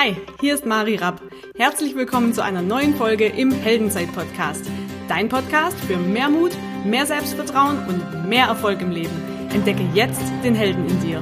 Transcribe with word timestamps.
Hi, 0.00 0.14
hier 0.40 0.54
ist 0.54 0.64
Mari 0.64 0.94
Rapp. 0.94 1.20
Herzlich 1.56 1.96
willkommen 1.96 2.32
zu 2.32 2.40
einer 2.40 2.62
neuen 2.62 2.94
Folge 2.94 3.26
im 3.26 3.50
Heldenzeit-Podcast. 3.50 4.70
Dein 5.08 5.28
Podcast 5.28 5.76
für 5.76 5.96
mehr 5.96 6.28
Mut, 6.28 6.52
mehr 6.84 7.04
Selbstvertrauen 7.04 7.78
und 7.88 8.28
mehr 8.28 8.46
Erfolg 8.46 8.80
im 8.80 8.92
Leben. 8.92 9.10
Entdecke 9.52 9.82
jetzt 9.94 10.22
den 10.44 10.54
Helden 10.54 10.86
in 10.86 11.00
dir. 11.00 11.20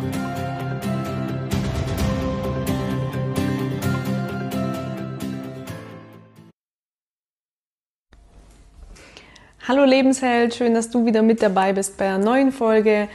Hallo 9.67 9.85
Lebensheld, 9.87 10.55
schön, 10.55 10.75
dass 10.75 10.91
du 10.91 11.07
wieder 11.07 11.23
mit 11.23 11.41
dabei 11.41 11.73
bist 11.73 11.97
bei 11.97 12.05
einer 12.05 12.19
neuen 12.19 12.53
Folge 12.53 13.09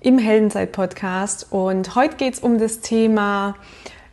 im 0.00 0.16
Heldenzeit-Podcast. 0.16 1.48
Und 1.52 1.96
heute 1.96 2.16
geht 2.16 2.32
es 2.32 2.40
um 2.40 2.58
das 2.58 2.80
Thema, 2.80 3.56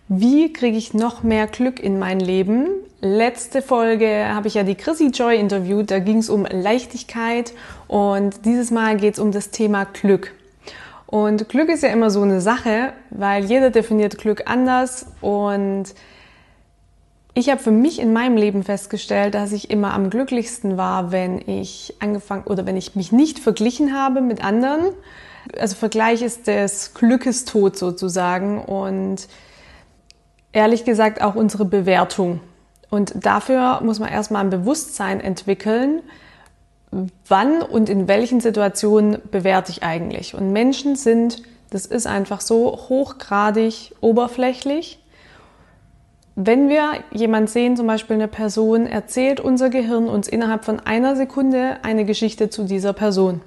wie 0.10 0.52
kriege 0.52 0.76
ich 0.76 0.96
noch 0.96 1.22
mehr 1.22 1.46
Glück 1.46 1.80
in 1.80 2.00
mein 2.00 2.20
Leben? 2.20 2.68
Letzte 3.00 3.62
Folge 3.62 4.26
habe 4.28 4.48
ich 4.48 4.56
ja 4.56 4.64
die 4.64 4.74
Chrissy 4.74 5.08
Joy 5.08 5.40
interviewt, 5.40 5.92
da 5.92 6.00
ging 6.00 6.18
es 6.18 6.32
um 6.32 6.46
Leichtigkeit 6.50 7.54
und 7.88 8.44
dieses 8.44 8.72
Mal 8.72 8.98
geht 8.98 9.14
es 9.14 9.20
um 9.20 9.32
das 9.32 9.52
Thema 9.52 9.86
Glück. 9.86 10.34
Und 11.06 11.48
Glück 11.48 11.70
ist 11.70 11.84
ja 11.84 11.90
immer 11.90 12.10
so 12.10 12.24
eine 12.24 12.42
Sache, 12.42 12.94
weil 13.12 13.46
jeder 13.46 13.70
definiert 13.70 14.18
Glück 14.18 14.44
anders 14.48 15.06
und 15.22 15.94
ich 17.36 17.50
habe 17.50 17.62
für 17.62 17.72
mich 17.72 18.00
in 18.00 18.12
meinem 18.12 18.36
Leben 18.36 18.64
festgestellt, 18.64 19.36
dass 19.36 19.52
ich 19.52 19.70
immer 19.70 19.94
am 19.94 20.10
glücklichsten 20.10 20.76
war, 20.76 21.12
wenn 21.12 21.40
ich 21.48 21.94
angefangen 22.00 22.46
oder 22.46 22.66
wenn 22.66 22.78
ich 22.78 22.96
mich 22.96 23.12
nicht 23.12 23.38
verglichen 23.38 23.96
habe 23.96 24.22
mit 24.22 24.44
anderen. 24.44 24.92
Also 25.58 25.76
Vergleich 25.76 26.24
ist 26.24 26.48
des 26.48 26.96
Glückes 26.96 27.46
Tod 27.46 27.78
sozusagen 27.78 28.60
und 28.60 29.28
ehrlich 30.52 30.86
gesagt 30.86 31.22
auch 31.22 31.36
unsere 31.36 31.66
Bewertung. 31.66 32.42
Und 32.90 33.14
dafür 33.26 33.82
muss 33.82 34.00
man 34.00 34.10
erstmal 34.10 34.44
ein 34.44 34.50
Bewusstsein 34.50 35.22
entwickeln, 35.22 36.02
wann 37.28 37.62
und 37.62 37.88
in 37.88 38.08
welchen 38.08 38.40
Situationen 38.40 39.20
bewerte 39.30 39.72
ich 39.72 39.84
eigentlich. 39.84 40.34
Und 40.34 40.52
Menschen 40.52 40.96
sind, 40.96 41.44
das 41.70 41.86
ist 41.86 42.08
einfach 42.08 42.42
so 42.42 42.80
hochgradig 42.90 43.94
oberflächlich. 44.02 45.00
Wenn 46.36 46.70
wir 46.70 47.04
jemand 47.12 47.50
sehen, 47.50 47.76
zum 47.78 47.86
Beispiel 47.86 48.16
eine 48.16 48.28
Person, 48.28 48.88
erzählt 48.88 49.40
unser 49.40 49.70
Gehirn 49.70 50.08
uns 50.08 50.28
innerhalb 50.28 50.66
von 50.66 50.80
einer 50.80 51.16
Sekunde 51.16 51.78
eine 51.84 52.06
Geschichte 52.06 52.50
zu 52.50 52.64
dieser 52.64 52.94
Person. 52.94 53.42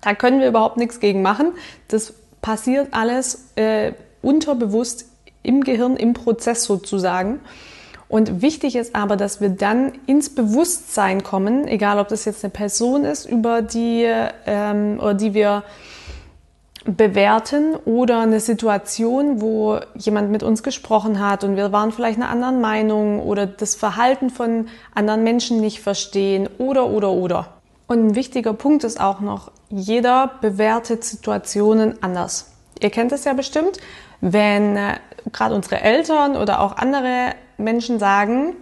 Da 0.00 0.14
können 0.14 0.40
wir 0.40 0.48
überhaupt 0.48 0.76
nichts 0.76 1.00
gegen 1.00 1.22
machen. 1.22 1.52
Das 1.88 2.14
passiert 2.42 2.88
alles 2.92 3.52
äh, 3.56 3.92
unterbewusst 4.20 5.06
im 5.44 5.62
Gehirn, 5.62 5.94
im 5.96 6.12
Prozess 6.12 6.64
sozusagen. 6.64 7.38
Und 8.08 8.42
wichtig 8.42 8.76
ist 8.76 8.94
aber, 8.94 9.16
dass 9.16 9.40
wir 9.40 9.50
dann 9.50 9.92
ins 10.06 10.34
Bewusstsein 10.34 11.22
kommen, 11.22 11.66
egal 11.66 11.98
ob 11.98 12.08
das 12.08 12.24
jetzt 12.24 12.44
eine 12.44 12.50
Person 12.50 13.04
ist, 13.04 13.24
über 13.24 13.62
die, 13.62 14.06
ähm, 14.46 14.98
oder 15.00 15.14
die 15.14 15.34
wir 15.34 15.62
bewerten 16.84 17.76
oder 17.86 18.20
eine 18.20 18.40
Situation, 18.40 19.40
wo 19.40 19.78
jemand 19.94 20.30
mit 20.30 20.42
uns 20.42 20.62
gesprochen 20.62 21.18
hat 21.18 21.42
und 21.42 21.56
wir 21.56 21.72
waren 21.72 21.92
vielleicht 21.92 22.18
einer 22.18 22.28
anderen 22.28 22.60
Meinung 22.60 23.20
oder 23.20 23.46
das 23.46 23.74
Verhalten 23.74 24.28
von 24.28 24.68
anderen 24.94 25.24
Menschen 25.24 25.60
nicht 25.60 25.80
verstehen 25.80 26.48
oder 26.58 26.86
oder 26.90 27.10
oder. 27.10 27.48
Und 27.86 28.06
ein 28.06 28.14
wichtiger 28.14 28.52
Punkt 28.52 28.84
ist 28.84 29.00
auch 29.00 29.20
noch, 29.20 29.50
jeder 29.70 30.30
bewertet 30.40 31.04
Situationen 31.04 32.02
anders. 32.02 32.53
Ihr 32.80 32.90
kennt 32.90 33.12
es 33.12 33.24
ja 33.24 33.32
bestimmt, 33.32 33.78
wenn 34.20 34.76
äh, 34.76 34.96
gerade 35.32 35.54
unsere 35.54 35.80
Eltern 35.80 36.36
oder 36.36 36.60
auch 36.60 36.76
andere 36.76 37.34
Menschen 37.56 37.98
sagen, 37.98 38.56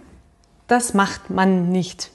das 0.67 0.93
macht 0.93 1.29
man 1.29 1.71
nicht. 1.71 2.11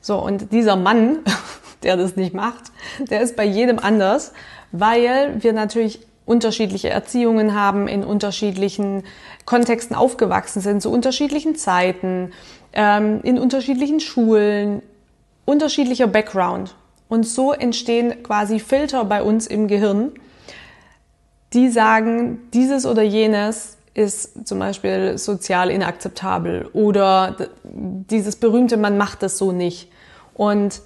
So, 0.00 0.18
und 0.18 0.52
dieser 0.52 0.76
Mann, 0.76 1.18
der 1.82 1.96
das 1.96 2.16
nicht 2.16 2.34
macht, 2.34 2.72
der 3.10 3.20
ist 3.20 3.36
bei 3.36 3.44
jedem 3.44 3.78
anders, 3.78 4.32
weil 4.72 5.42
wir 5.42 5.52
natürlich 5.52 6.00
unterschiedliche 6.26 6.90
Erziehungen 6.90 7.54
haben, 7.54 7.86
in 7.86 8.04
unterschiedlichen 8.04 9.04
Kontexten 9.44 9.94
aufgewachsen 9.94 10.60
sind, 10.60 10.82
zu 10.82 10.90
unterschiedlichen 10.90 11.54
Zeiten, 11.54 12.32
ähm, 12.72 13.20
in 13.22 13.38
unterschiedlichen 13.38 14.00
Schulen, 14.00 14.82
unterschiedlicher 15.44 16.08
Background. 16.08 16.74
Und 17.08 17.26
so 17.26 17.52
entstehen 17.52 18.22
quasi 18.24 18.58
Filter 18.58 19.04
bei 19.04 19.22
uns 19.22 19.46
im 19.46 19.68
Gehirn, 19.68 20.12
die 21.52 21.68
sagen, 21.68 22.38
dieses 22.52 22.86
oder 22.86 23.02
jenes 23.02 23.76
ist 23.94 24.46
zum 24.46 24.58
Beispiel 24.58 25.16
sozial 25.16 25.70
inakzeptabel 25.70 26.68
oder 26.72 27.36
dieses 27.64 28.36
berühmte, 28.36 28.76
man 28.76 28.98
macht 28.98 29.22
das 29.22 29.38
so 29.38 29.52
nicht. 29.52 29.90
Und 30.34 30.82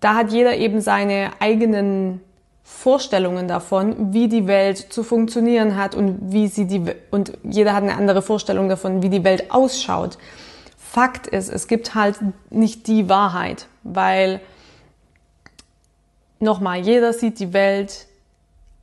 da 0.00 0.16
hat 0.16 0.32
jeder 0.32 0.56
eben 0.56 0.80
seine 0.80 1.30
eigenen 1.38 2.20
Vorstellungen 2.64 3.46
davon, 3.46 4.12
wie 4.12 4.28
die 4.28 4.46
Welt 4.46 4.78
zu 4.78 5.04
funktionieren 5.04 5.76
hat 5.76 5.94
und 5.94 6.32
wie 6.32 6.48
sie 6.48 6.66
die, 6.66 6.82
und 7.10 7.32
jeder 7.44 7.74
hat 7.74 7.82
eine 7.82 7.94
andere 7.94 8.22
Vorstellung 8.22 8.68
davon, 8.68 9.02
wie 9.02 9.10
die 9.10 9.22
Welt 9.22 9.50
ausschaut. 9.50 10.18
Fakt 10.76 11.26
ist, 11.26 11.48
es 11.48 11.68
gibt 11.68 11.94
halt 11.94 12.18
nicht 12.50 12.86
die 12.86 13.08
Wahrheit, 13.08 13.66
weil 13.82 14.40
nochmal, 16.40 16.80
jeder 16.80 17.12
sieht 17.12 17.38
die 17.38 17.52
Welt 17.52 18.06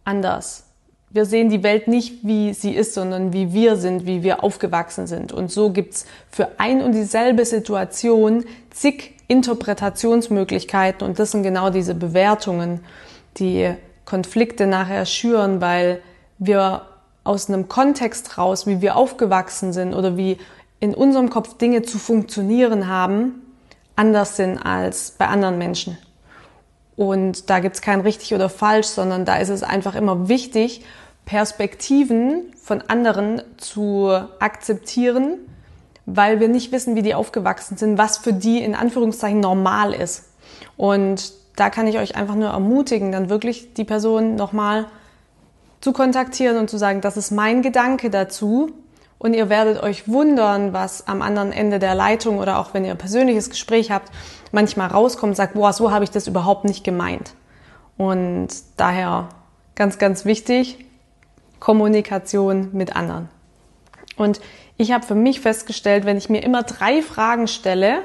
anders. 0.04 0.66
Wir 1.10 1.26
sehen 1.26 1.50
die 1.50 1.62
Welt 1.62 1.90
nicht, 1.90 2.26
wie 2.26 2.54
sie 2.54 2.72
ist, 2.72 2.94
sondern 2.94 3.34
wie 3.34 3.52
wir 3.52 3.76
sind, 3.76 4.06
wie 4.06 4.24
wir 4.24 4.44
aufgewachsen 4.44 5.08
sind. 5.08 5.34
Und 5.34 5.52
so 5.52 5.72
gibt's 5.72 6.06
für 6.30 6.48
ein 6.58 6.82
und 6.82 6.94
dieselbe 6.94 7.44
Situation 7.44 8.46
zig 8.70 9.16
Interpretationsmöglichkeiten. 9.28 11.06
Und 11.06 11.20
das 11.20 11.32
sind 11.32 11.44
genau 11.44 11.70
diese 11.70 11.96
Bewertungen, 11.96 12.80
die 13.38 13.74
Konflikte 14.06 14.68
nachher 14.68 15.06
schüren, 15.06 15.60
weil 15.60 16.02
wir 16.38 16.84
aus 17.24 17.50
einem 17.50 17.68
Kontext 17.68 18.38
raus, 18.38 18.66
wie 18.66 18.82
wir 18.82 18.96
aufgewachsen 18.96 19.74
sind 19.74 19.94
oder 19.94 20.18
wie 20.18 20.38
in 20.80 20.96
unserem 20.96 21.30
Kopf 21.30 21.58
Dinge 21.58 21.84
zu 21.84 22.00
funktionieren 22.00 22.88
haben, 22.88 23.42
anders 23.96 24.38
sind 24.38 24.58
als 24.58 25.12
bei 25.12 25.28
anderen 25.28 25.58
Menschen. 25.58 25.98
Und 27.02 27.50
da 27.50 27.62
gibt's 27.62 27.82
kein 27.82 28.02
richtig 28.02 28.36
oder 28.36 28.48
falsch, 28.48 28.86
sondern 28.86 29.26
da 29.26 29.38
ist 29.38 29.50
es 29.50 29.64
einfach 29.64 29.96
immer 29.96 30.30
wichtig, 30.30 30.86
Perspektiven 31.26 32.54
von 32.62 32.84
anderen 32.84 33.42
zu 33.58 34.12
akzeptieren, 34.40 35.40
weil 36.06 36.40
wir 36.40 36.48
nicht 36.48 36.72
wissen, 36.72 36.96
wie 36.96 37.02
die 37.02 37.16
aufgewachsen 37.16 37.76
sind, 37.76 37.98
was 37.98 38.20
für 38.20 38.34
die 38.34 38.64
in 38.64 38.76
Anführungszeichen 38.76 39.40
normal 39.40 39.96
ist. 39.96 40.26
Und 40.78 41.34
da 41.56 41.72
kann 41.72 41.88
ich 41.88 41.98
euch 41.98 42.16
einfach 42.16 42.36
nur 42.36 42.50
ermutigen, 42.50 43.12
dann 43.12 43.32
wirklich 43.32 43.74
die 43.74 43.84
Person 43.84 44.36
nochmal 44.36 44.86
zu 45.80 45.94
kontaktieren 45.94 46.58
und 46.58 46.70
zu 46.70 46.78
sagen, 46.78 47.02
das 47.02 47.18
ist 47.18 47.32
mein 47.32 47.64
Gedanke 47.64 48.12
dazu. 48.12 48.74
Und 49.22 49.36
ihr 49.36 49.50
werdet 49.50 49.84
euch 49.84 50.08
wundern, 50.08 50.74
was 50.74 51.08
am 51.08 51.22
anderen 51.22 51.52
Ende 51.52 51.78
der 51.78 51.94
Leitung 51.94 52.40
oder 52.40 52.58
auch 52.58 52.74
wenn 52.74 52.84
ihr 52.84 52.90
ein 52.90 52.98
persönliches 52.98 53.52
Gespräch 53.52 53.92
habt, 53.92 54.12
manchmal 54.52 54.88
rauskommt, 54.88 55.36
sagt, 55.36 55.54
boah, 55.54 55.74
so 55.74 55.92
habe 55.92 56.04
ich 56.04 56.10
das 56.10 56.26
überhaupt 56.26 56.66
nicht 56.66 56.84
gemeint. 56.84 57.36
Und 57.98 58.48
daher 58.78 59.30
ganz, 59.76 60.00
ganz 60.00 60.26
wichtig, 60.26 60.84
Kommunikation 61.60 62.70
mit 62.72 62.96
anderen. 62.96 63.30
Und 64.18 64.42
ich 64.78 64.92
habe 64.92 65.06
für 65.06 65.14
mich 65.14 65.40
festgestellt, 65.40 66.06
wenn 66.06 66.18
ich 66.18 66.32
mir 66.32 66.42
immer 66.42 66.64
drei 66.64 67.04
Fragen 67.04 67.48
stelle, 67.48 68.00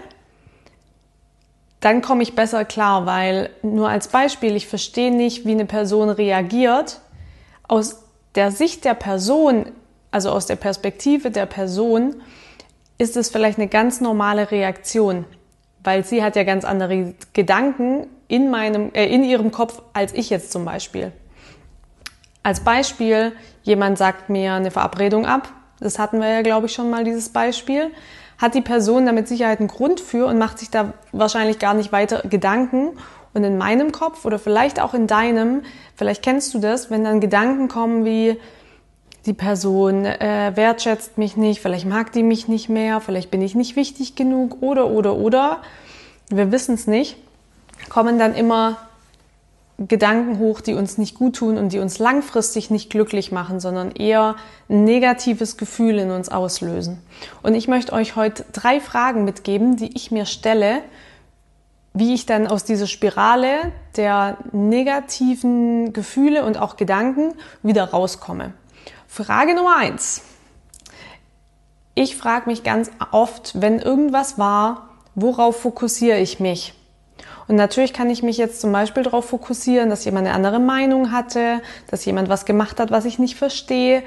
dann 1.80 2.02
komme 2.02 2.24
ich 2.24 2.34
besser 2.34 2.66
klar, 2.66 3.06
weil 3.06 3.48
nur 3.62 3.88
als 3.88 4.08
Beispiel, 4.08 4.54
ich 4.54 4.66
verstehe 4.66 5.16
nicht, 5.16 5.46
wie 5.46 5.52
eine 5.52 5.64
Person 5.64 6.10
reagiert. 6.10 7.00
Aus 7.66 8.02
der 8.34 8.50
Sicht 8.50 8.84
der 8.84 8.92
Person, 8.92 9.72
also 10.16 10.30
aus 10.30 10.46
der 10.46 10.56
Perspektive 10.56 11.30
der 11.30 11.46
Person, 11.46 12.16
ist 12.98 13.16
es 13.16 13.28
vielleicht 13.28 13.58
eine 13.58 13.68
ganz 13.68 14.00
normale 14.00 14.50
Reaktion 14.50 15.24
weil 15.86 16.04
sie 16.04 16.22
hat 16.22 16.34
ja 16.36 16.42
ganz 16.42 16.64
andere 16.64 17.14
Gedanken 17.32 18.08
in 18.26 18.50
meinem, 18.50 18.92
äh, 18.92 19.06
in 19.06 19.22
ihrem 19.22 19.52
Kopf 19.52 19.80
als 19.92 20.12
ich 20.12 20.28
jetzt 20.28 20.50
zum 20.50 20.64
Beispiel. 20.64 21.12
Als 22.42 22.60
Beispiel, 22.60 23.32
jemand 23.62 23.96
sagt 23.96 24.28
mir 24.28 24.54
eine 24.54 24.72
Verabredung 24.72 25.26
ab. 25.26 25.48
Das 25.78 25.98
hatten 25.98 26.20
wir 26.20 26.28
ja, 26.28 26.42
glaube 26.42 26.66
ich, 26.66 26.72
schon 26.72 26.90
mal 26.90 27.04
dieses 27.04 27.28
Beispiel. 27.28 27.92
Hat 28.38 28.54
die 28.54 28.60
Person 28.62 29.06
da 29.06 29.12
mit 29.12 29.28
Sicherheit 29.28 29.60
einen 29.60 29.68
Grund 29.68 30.00
für 30.00 30.26
und 30.26 30.38
macht 30.38 30.58
sich 30.58 30.70
da 30.70 30.92
wahrscheinlich 31.12 31.60
gar 31.60 31.74
nicht 31.74 31.92
weiter 31.92 32.22
Gedanken. 32.28 32.98
Und 33.32 33.44
in 33.44 33.56
meinem 33.56 33.92
Kopf 33.92 34.24
oder 34.24 34.40
vielleicht 34.40 34.80
auch 34.80 34.92
in 34.92 35.06
deinem, 35.06 35.62
vielleicht 35.94 36.22
kennst 36.22 36.52
du 36.52 36.58
das, 36.58 36.90
wenn 36.90 37.04
dann 37.04 37.20
Gedanken 37.20 37.68
kommen 37.68 38.04
wie, 38.04 38.40
die 39.26 39.34
Person 39.34 40.04
äh, 40.04 40.52
wertschätzt 40.54 41.18
mich 41.18 41.36
nicht, 41.36 41.60
vielleicht 41.60 41.86
mag 41.86 42.12
die 42.12 42.22
mich 42.22 42.48
nicht 42.48 42.68
mehr, 42.68 43.00
vielleicht 43.00 43.30
bin 43.30 43.42
ich 43.42 43.54
nicht 43.54 43.76
wichtig 43.76 44.14
genug 44.14 44.62
oder 44.62 44.86
oder 44.86 45.16
oder, 45.16 45.62
wir 46.28 46.52
wissen 46.52 46.74
es 46.74 46.86
nicht, 46.86 47.16
kommen 47.88 48.18
dann 48.18 48.34
immer 48.34 48.78
Gedanken 49.78 50.38
hoch, 50.38 50.62
die 50.62 50.72
uns 50.72 50.96
nicht 50.96 51.16
gut 51.16 51.36
tun 51.36 51.58
und 51.58 51.72
die 51.72 51.80
uns 51.80 51.98
langfristig 51.98 52.70
nicht 52.70 52.88
glücklich 52.88 53.30
machen, 53.30 53.60
sondern 53.60 53.90
eher 53.90 54.36
ein 54.70 54.84
negatives 54.84 55.58
Gefühl 55.58 55.98
in 55.98 56.10
uns 56.10 56.30
auslösen. 56.30 57.02
Und 57.42 57.54
ich 57.54 57.68
möchte 57.68 57.92
euch 57.92 58.16
heute 58.16 58.46
drei 58.52 58.80
Fragen 58.80 59.24
mitgeben, 59.24 59.76
die 59.76 59.94
ich 59.94 60.10
mir 60.10 60.24
stelle, 60.24 60.80
wie 61.92 62.14
ich 62.14 62.24
dann 62.24 62.46
aus 62.46 62.64
dieser 62.64 62.86
Spirale 62.86 63.72
der 63.96 64.38
negativen 64.52 65.92
Gefühle 65.92 66.44
und 66.44 66.58
auch 66.58 66.76
Gedanken 66.76 67.34
wieder 67.62 67.84
rauskomme. 67.84 68.54
Frage 69.06 69.54
Nummer 69.54 69.76
eins. 69.76 70.22
Ich 71.94 72.16
frage 72.16 72.50
mich 72.50 72.62
ganz 72.62 72.90
oft, 73.10 73.60
wenn 73.60 73.78
irgendwas 73.78 74.38
war, 74.38 74.88
worauf 75.14 75.60
fokussiere 75.60 76.18
ich 76.18 76.40
mich? 76.40 76.74
Und 77.48 77.56
natürlich 77.56 77.92
kann 77.92 78.10
ich 78.10 78.22
mich 78.22 78.36
jetzt 78.36 78.60
zum 78.60 78.72
Beispiel 78.72 79.04
darauf 79.04 79.26
fokussieren, 79.26 79.88
dass 79.88 80.04
jemand 80.04 80.26
eine 80.26 80.34
andere 80.34 80.58
Meinung 80.58 81.12
hatte, 81.12 81.62
dass 81.90 82.04
jemand 82.04 82.28
was 82.28 82.44
gemacht 82.44 82.80
hat, 82.80 82.90
was 82.90 83.04
ich 83.04 83.18
nicht 83.18 83.36
verstehe. 83.36 84.02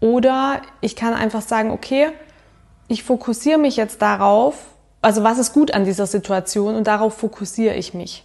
Oder 0.00 0.62
ich 0.80 0.96
kann 0.96 1.14
einfach 1.14 1.42
sagen, 1.42 1.70
okay, 1.70 2.08
ich 2.88 3.02
fokussiere 3.04 3.58
mich 3.58 3.76
jetzt 3.76 4.00
darauf, 4.00 4.56
also 5.02 5.22
was 5.22 5.38
ist 5.38 5.52
gut 5.52 5.72
an 5.72 5.84
dieser 5.84 6.06
Situation 6.06 6.74
und 6.74 6.86
darauf 6.86 7.14
fokussiere 7.14 7.74
ich 7.74 7.94
mich. 7.94 8.24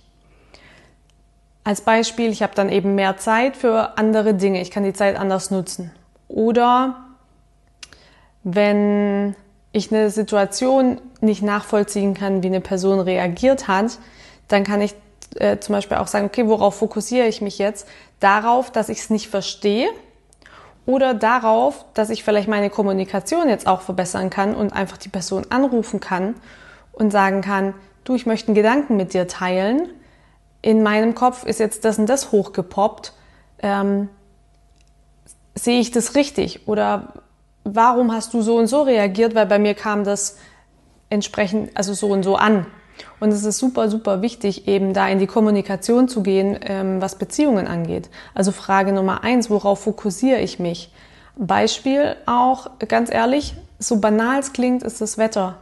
Als 1.65 1.81
Beispiel, 1.81 2.31
ich 2.31 2.41
habe 2.41 2.55
dann 2.55 2.69
eben 2.69 2.95
mehr 2.95 3.17
Zeit 3.17 3.55
für 3.55 3.97
andere 3.97 4.33
Dinge, 4.33 4.61
ich 4.61 4.71
kann 4.71 4.83
die 4.83 4.93
Zeit 4.93 5.17
anders 5.17 5.51
nutzen. 5.51 5.91
Oder 6.33 6.95
wenn 8.43 9.35
ich 9.71 9.91
eine 9.91 10.09
Situation 10.09 10.99
nicht 11.21 11.43
nachvollziehen 11.43 12.15
kann, 12.15 12.41
wie 12.41 12.47
eine 12.47 12.59
Person 12.59 12.99
reagiert 12.99 13.67
hat, 13.67 13.99
dann 14.47 14.63
kann 14.63 14.81
ich 14.81 14.95
äh, 15.35 15.59
zum 15.59 15.73
Beispiel 15.73 15.97
auch 15.97 16.07
sagen, 16.07 16.25
okay, 16.25 16.47
worauf 16.47 16.75
fokussiere 16.75 17.27
ich 17.27 17.41
mich 17.41 17.59
jetzt? 17.59 17.87
Darauf, 18.19 18.71
dass 18.71 18.89
ich 18.89 18.97
es 18.97 19.09
nicht 19.11 19.29
verstehe 19.29 19.89
oder 20.87 21.13
darauf, 21.13 21.85
dass 21.93 22.09
ich 22.09 22.23
vielleicht 22.23 22.47
meine 22.47 22.71
Kommunikation 22.71 23.47
jetzt 23.47 23.67
auch 23.67 23.81
verbessern 23.81 24.31
kann 24.31 24.55
und 24.55 24.73
einfach 24.73 24.97
die 24.97 25.09
Person 25.09 25.45
anrufen 25.51 25.99
kann 25.99 26.33
und 26.93 27.11
sagen 27.11 27.41
kann, 27.41 27.75
du, 28.05 28.15
ich 28.15 28.25
möchte 28.25 28.47
einen 28.47 28.55
Gedanken 28.55 28.97
mit 28.97 29.13
dir 29.13 29.27
teilen. 29.27 29.87
In 30.63 30.81
meinem 30.81 31.13
Kopf 31.13 31.45
ist 31.45 31.59
jetzt 31.59 31.85
das 31.85 31.99
und 31.99 32.07
das 32.07 32.31
hochgepoppt. 32.31 33.13
Ähm, 33.59 34.09
sehe 35.55 35.79
ich 35.79 35.91
das 35.91 36.15
richtig? 36.15 36.67
Oder 36.67 37.13
warum 37.63 38.11
hast 38.11 38.33
du 38.33 38.41
so 38.41 38.57
und 38.57 38.67
so 38.67 38.81
reagiert? 38.81 39.35
Weil 39.35 39.45
bei 39.45 39.59
mir 39.59 39.73
kam 39.73 40.03
das 40.03 40.37
entsprechend, 41.09 41.75
also 41.75 41.93
so 41.93 42.07
und 42.09 42.23
so 42.23 42.35
an. 42.35 42.65
Und 43.19 43.31
es 43.31 43.43
ist 43.43 43.57
super, 43.57 43.89
super 43.89 44.21
wichtig, 44.21 44.67
eben 44.67 44.93
da 44.93 45.07
in 45.07 45.19
die 45.19 45.27
Kommunikation 45.27 46.07
zu 46.07 46.21
gehen, 46.23 46.59
ähm, 46.61 47.01
was 47.01 47.17
Beziehungen 47.17 47.67
angeht. 47.67 48.09
Also 48.33 48.51
Frage 48.51 48.93
Nummer 48.93 49.23
eins, 49.23 49.49
worauf 49.49 49.79
fokussiere 49.81 50.39
ich 50.39 50.59
mich? 50.59 50.91
Beispiel 51.35 52.15
auch, 52.25 52.69
ganz 52.87 53.11
ehrlich, 53.11 53.55
so 53.79 53.99
banal 53.99 54.39
es 54.39 54.53
klingt, 54.53 54.83
ist 54.83 55.01
das 55.01 55.17
Wetter. 55.17 55.57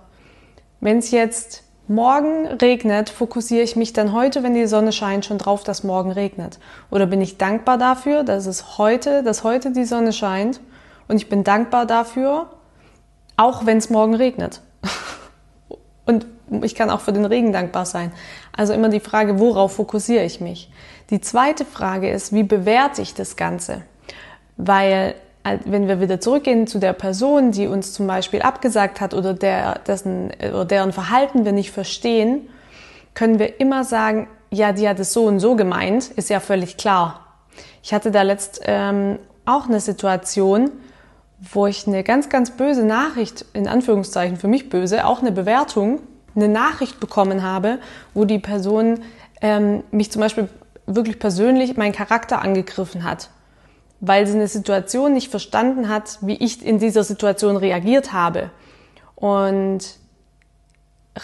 Wenn 0.81 0.97
es 0.97 1.11
jetzt 1.11 1.63
morgen 1.93 2.47
regnet, 2.47 3.09
fokussiere 3.09 3.63
ich 3.63 3.75
mich 3.75 3.93
dann 3.93 4.13
heute, 4.13 4.43
wenn 4.43 4.53
die 4.53 4.67
Sonne 4.67 4.91
scheint, 4.91 5.25
schon 5.25 5.37
drauf, 5.37 5.63
dass 5.63 5.83
morgen 5.83 6.11
regnet? 6.11 6.59
Oder 6.89 7.05
bin 7.05 7.21
ich 7.21 7.37
dankbar 7.37 7.77
dafür, 7.77 8.23
dass 8.23 8.45
es 8.45 8.77
heute, 8.77 9.23
dass 9.23 9.43
heute 9.43 9.71
die 9.71 9.85
Sonne 9.85 10.13
scheint? 10.13 10.59
Und 11.07 11.17
ich 11.17 11.29
bin 11.29 11.43
dankbar 11.43 11.85
dafür, 11.85 12.49
auch 13.37 13.65
wenn 13.65 13.77
es 13.77 13.89
morgen 13.89 14.15
regnet. 14.15 14.61
Und 16.05 16.25
ich 16.63 16.75
kann 16.75 16.89
auch 16.89 17.01
für 17.01 17.13
den 17.13 17.25
Regen 17.25 17.53
dankbar 17.53 17.85
sein. 17.85 18.11
Also 18.55 18.73
immer 18.73 18.89
die 18.89 18.99
Frage, 18.99 19.39
worauf 19.39 19.75
fokussiere 19.75 20.25
ich 20.25 20.41
mich? 20.41 20.71
Die 21.09 21.21
zweite 21.21 21.65
Frage 21.65 22.09
ist, 22.09 22.33
wie 22.33 22.43
bewerte 22.43 23.01
ich 23.01 23.13
das 23.13 23.35
Ganze? 23.35 23.83
Weil 24.57 25.15
wenn 25.43 25.87
wir 25.87 25.99
wieder 25.99 26.19
zurückgehen 26.19 26.67
zu 26.67 26.79
der 26.79 26.93
Person, 26.93 27.51
die 27.51 27.67
uns 27.67 27.93
zum 27.93 28.07
Beispiel 28.07 28.41
abgesagt 28.41 29.01
hat 29.01 29.13
oder, 29.13 29.33
der, 29.33 29.79
dessen, 29.79 30.31
oder 30.39 30.65
deren 30.65 30.93
Verhalten 30.93 31.45
wir 31.45 31.51
nicht 31.51 31.71
verstehen, 31.71 32.49
können 33.13 33.39
wir 33.39 33.59
immer 33.59 33.83
sagen, 33.83 34.27
ja, 34.51 34.71
die 34.71 34.87
hat 34.87 34.99
es 34.99 35.13
so 35.13 35.25
und 35.25 35.39
so 35.39 35.55
gemeint, 35.55 36.09
ist 36.09 36.29
ja 36.29 36.39
völlig 36.39 36.77
klar. 36.77 37.25
Ich 37.83 37.93
hatte 37.93 38.11
da 38.11 38.21
letzt 38.21 38.61
ähm, 38.65 39.17
auch 39.45 39.67
eine 39.67 39.79
Situation, 39.79 40.71
wo 41.39 41.65
ich 41.65 41.87
eine 41.87 42.03
ganz, 42.03 42.29
ganz 42.29 42.51
böse 42.51 42.85
Nachricht, 42.85 43.45
in 43.53 43.67
Anführungszeichen 43.67 44.37
für 44.37 44.47
mich 44.47 44.69
böse, 44.69 45.05
auch 45.05 45.21
eine 45.21 45.31
Bewertung 45.31 46.01
eine 46.35 46.47
Nachricht 46.47 46.99
bekommen 46.99 47.43
habe, 47.43 47.79
wo 48.13 48.25
die 48.25 48.39
Person 48.39 48.99
ähm, 49.41 49.83
mich 49.91 50.11
zum 50.11 50.21
Beispiel 50.21 50.47
wirklich 50.85 51.19
persönlich 51.19 51.77
meinen 51.77 51.93
Charakter 51.93 52.41
angegriffen 52.41 53.03
hat, 53.03 53.29
weil 54.01 54.27
sie 54.27 54.33
eine 54.33 54.47
Situation 54.47 55.13
nicht 55.13 55.31
verstanden 55.31 55.87
hat, 55.87 56.17
wie 56.21 56.35
ich 56.35 56.65
in 56.65 56.79
dieser 56.79 57.03
Situation 57.03 57.55
reagiert 57.55 58.11
habe. 58.11 58.49
Und 59.15 59.79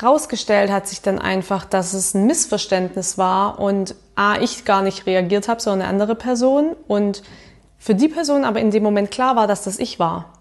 rausgestellt 0.02 0.72
hat 0.72 0.88
sich 0.88 1.02
dann 1.02 1.20
einfach, 1.20 1.66
dass 1.66 1.94
es 1.94 2.14
ein 2.14 2.26
Missverständnis 2.26 3.18
war 3.18 3.60
und 3.60 3.96
A, 4.16 4.40
ich 4.40 4.64
gar 4.64 4.82
nicht 4.82 5.06
reagiert 5.06 5.50
habe, 5.50 5.62
sondern 5.62 5.82
eine 5.82 5.90
andere 5.90 6.16
Person 6.16 6.76
und 6.88 7.24
für 7.78 7.96
die 7.96 8.08
Person 8.08 8.46
aber 8.46 8.60
in 8.60 8.72
dem 8.72 8.84
Moment 8.84 9.12
klar 9.12 9.36
war, 9.36 9.48
dass 9.48 9.64
das 9.64 9.80
ich 9.80 10.00
war. 10.00 10.34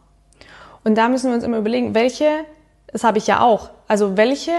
Und 0.84 0.96
da 0.96 1.08
müssen 1.08 1.30
wir 1.30 1.34
uns 1.34 1.44
immer 1.44 1.58
überlegen, 1.58 1.94
welche 1.94 2.44
das 2.96 3.04
habe 3.04 3.18
ich 3.18 3.26
ja 3.26 3.40
auch. 3.40 3.70
Also 3.88 4.16
welche 4.16 4.52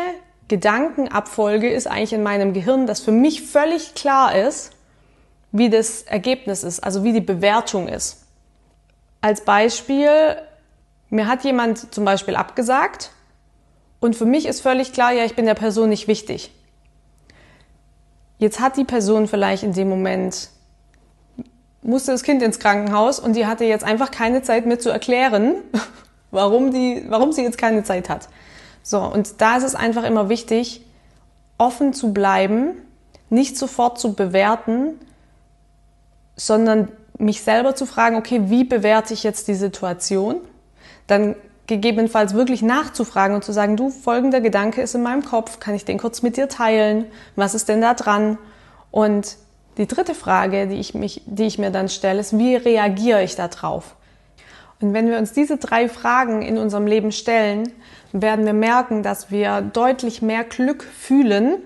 Gedankenabfolge 0.47 1.69
ist 1.69 1.87
eigentlich 1.87 2.13
in 2.13 2.23
meinem 2.23 2.53
Gehirn, 2.53 2.87
dass 2.87 2.99
für 2.99 3.11
mich 3.11 3.41
völlig 3.41 3.95
klar 3.95 4.35
ist, 4.35 4.71
wie 5.57 5.69
das 5.69 6.03
Ergebnis 6.03 6.63
ist, 6.63 6.79
also 6.79 7.03
wie 7.03 7.13
die 7.13 7.21
Bewertung 7.21 7.87
ist. 7.87 8.23
Als 9.21 9.41
Beispiel, 9.41 10.37
mir 11.09 11.27
hat 11.27 11.43
jemand 11.43 11.93
zum 11.93 12.05
Beispiel 12.05 12.35
abgesagt 12.35 13.11
und 13.99 14.15
für 14.15 14.25
mich 14.25 14.45
ist 14.45 14.61
völlig 14.61 14.93
klar, 14.93 15.11
ja, 15.11 15.25
ich 15.25 15.35
bin 15.35 15.45
der 15.45 15.55
Person 15.55 15.89
nicht 15.89 16.07
wichtig. 16.07 16.51
Jetzt 18.37 18.59
hat 18.59 18.77
die 18.77 18.83
Person 18.83 19.27
vielleicht 19.27 19.63
in 19.63 19.73
dem 19.73 19.89
Moment, 19.89 20.49
musste 21.81 22.11
das 22.11 22.21
Kind 22.21 22.43
ins 22.43 22.59
Krankenhaus 22.59 23.19
und 23.19 23.35
die 23.35 23.47
hatte 23.47 23.65
jetzt 23.65 23.83
einfach 23.83 24.11
keine 24.11 24.43
Zeit 24.43 24.65
mir 24.65 24.77
zu 24.77 24.89
erklären, 24.89 25.55
warum, 26.31 26.71
die, 26.71 27.05
warum 27.07 27.31
sie 27.31 27.41
jetzt 27.41 27.57
keine 27.57 27.83
Zeit 27.83 28.09
hat. 28.09 28.27
So, 28.83 28.99
und 28.99 29.41
da 29.41 29.57
ist 29.57 29.63
es 29.63 29.75
einfach 29.75 30.03
immer 30.03 30.29
wichtig, 30.29 30.85
offen 31.57 31.93
zu 31.93 32.13
bleiben, 32.13 32.73
nicht 33.29 33.57
sofort 33.57 33.99
zu 33.99 34.13
bewerten, 34.13 34.99
sondern 36.37 36.89
mich 37.17 37.41
selber 37.41 37.75
zu 37.75 37.85
fragen, 37.85 38.15
okay, 38.15 38.43
wie 38.45 38.63
bewerte 38.63 39.13
ich 39.13 39.23
jetzt 39.23 39.47
die 39.47 39.55
Situation? 39.55 40.37
Dann 41.07 41.35
gegebenenfalls 41.65 42.33
wirklich 42.33 42.61
nachzufragen 42.61 43.35
und 43.35 43.43
zu 43.43 43.51
sagen, 43.51 43.75
du, 43.75 43.89
folgender 43.89 44.39
Gedanke 44.39 44.81
ist 44.81 44.95
in 44.95 45.03
meinem 45.03 45.25
Kopf, 45.25 45.59
kann 45.59 45.75
ich 45.75 45.83
den 45.83 45.97
kurz 45.97 46.21
mit 46.21 46.37
dir 46.37 46.47
teilen? 46.47 47.05
Was 47.35 47.55
ist 47.55 47.67
denn 47.67 47.81
da 47.81 47.93
dran? 47.93 48.37
Und 48.91 49.35
die 49.77 49.87
dritte 49.87 50.15
Frage, 50.15 50.67
die 50.67 50.79
ich, 50.79 50.93
mich, 50.93 51.21
die 51.25 51.45
ich 51.45 51.59
mir 51.59 51.71
dann 51.71 51.89
stelle, 51.89 52.19
ist, 52.19 52.37
wie 52.37 52.55
reagiere 52.55 53.23
ich 53.23 53.35
da 53.35 53.47
drauf? 53.47 53.95
Und 54.79 54.93
wenn 54.93 55.09
wir 55.09 55.17
uns 55.17 55.33
diese 55.33 55.57
drei 55.57 55.89
Fragen 55.89 56.41
in 56.41 56.57
unserem 56.57 56.87
Leben 56.87 57.11
stellen, 57.11 57.71
werden 58.13 58.45
wir 58.45 58.53
merken, 58.53 59.03
dass 59.03 59.31
wir 59.31 59.61
deutlich 59.61 60.21
mehr 60.21 60.43
Glück 60.43 60.83
fühlen, 60.83 61.57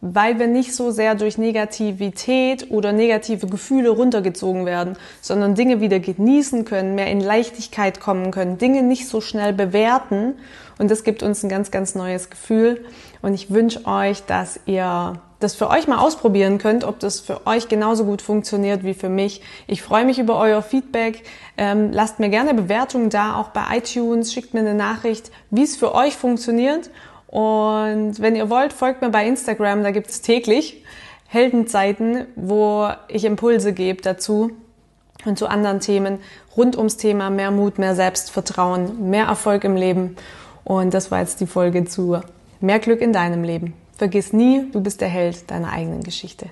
weil 0.00 0.38
wir 0.38 0.46
nicht 0.46 0.74
so 0.74 0.90
sehr 0.90 1.14
durch 1.14 1.38
Negativität 1.38 2.70
oder 2.70 2.92
negative 2.92 3.46
Gefühle 3.48 3.90
runtergezogen 3.90 4.64
werden, 4.64 4.96
sondern 5.20 5.54
Dinge 5.54 5.80
wieder 5.80 5.98
genießen 5.98 6.64
können, 6.64 6.94
mehr 6.94 7.10
in 7.10 7.20
Leichtigkeit 7.20 8.00
kommen 8.00 8.30
können, 8.30 8.58
Dinge 8.58 8.82
nicht 8.82 9.08
so 9.08 9.20
schnell 9.20 9.52
bewerten. 9.52 10.34
Und 10.78 10.90
das 10.90 11.02
gibt 11.02 11.24
uns 11.24 11.42
ein 11.42 11.48
ganz, 11.48 11.72
ganz 11.72 11.96
neues 11.96 12.30
Gefühl. 12.30 12.84
Und 13.22 13.34
ich 13.34 13.50
wünsche 13.50 13.84
euch, 13.86 14.22
dass 14.22 14.60
ihr 14.66 15.20
das 15.40 15.54
für 15.54 15.70
euch 15.70 15.86
mal 15.86 15.98
ausprobieren 15.98 16.58
könnt, 16.58 16.84
ob 16.84 16.98
das 17.00 17.20
für 17.20 17.46
euch 17.46 17.68
genauso 17.68 18.04
gut 18.04 18.22
funktioniert 18.22 18.84
wie 18.84 18.94
für 18.94 19.08
mich. 19.08 19.40
Ich 19.66 19.82
freue 19.82 20.04
mich 20.04 20.18
über 20.18 20.38
euer 20.38 20.62
Feedback. 20.62 21.24
Ähm, 21.56 21.90
lasst 21.92 22.18
mir 22.20 22.28
gerne 22.28 22.54
Bewertungen 22.54 23.10
da, 23.10 23.36
auch 23.36 23.48
bei 23.48 23.78
iTunes. 23.78 24.32
Schickt 24.32 24.54
mir 24.54 24.60
eine 24.60 24.74
Nachricht, 24.74 25.30
wie 25.50 25.62
es 25.62 25.76
für 25.76 25.94
euch 25.94 26.16
funktioniert. 26.16 26.90
Und 27.28 28.20
wenn 28.20 28.34
ihr 28.34 28.50
wollt, 28.50 28.72
folgt 28.72 29.02
mir 29.02 29.10
bei 29.10 29.26
Instagram. 29.26 29.82
Da 29.82 29.90
gibt 29.90 30.08
es 30.08 30.22
täglich 30.22 30.82
Heldenzeiten, 31.28 32.26
wo 32.36 32.88
ich 33.08 33.24
Impulse 33.24 33.72
gebe 33.72 34.02
dazu 34.02 34.50
und 35.24 35.38
zu 35.38 35.46
anderen 35.46 35.80
Themen 35.80 36.18
rund 36.56 36.76
ums 36.76 36.96
Thema 36.96 37.28
mehr 37.30 37.50
Mut, 37.50 37.78
mehr 37.78 37.94
Selbstvertrauen, 37.94 39.10
mehr 39.10 39.26
Erfolg 39.26 39.64
im 39.64 39.76
Leben. 39.76 40.16
Und 40.64 40.94
das 40.94 41.10
war 41.10 41.20
jetzt 41.20 41.40
die 41.40 41.46
Folge 41.46 41.84
zu 41.84 42.20
mehr 42.60 42.78
Glück 42.78 43.00
in 43.00 43.12
deinem 43.12 43.44
Leben. 43.44 43.74
Vergiss 43.96 44.32
nie, 44.32 44.70
du 44.72 44.80
bist 44.80 45.00
der 45.00 45.08
Held 45.08 45.50
deiner 45.50 45.70
eigenen 45.70 46.02
Geschichte. 46.02 46.46